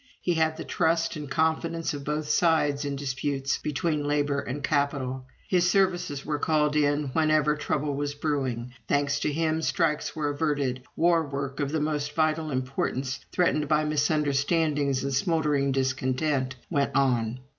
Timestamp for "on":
16.95-17.37